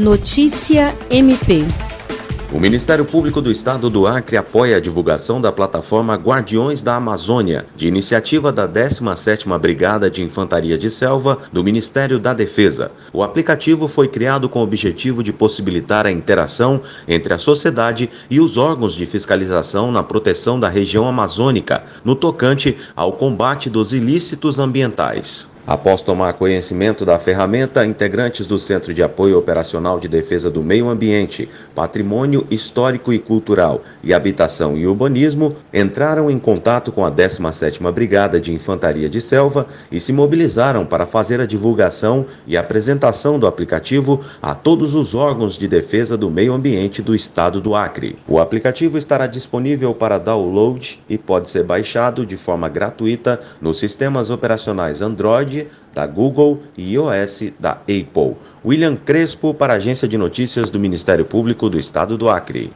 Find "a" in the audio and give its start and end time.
4.78-4.80, 16.06-16.10, 17.34-17.38, 37.04-37.12, 41.40-41.46, 44.42-44.56, 59.74-59.76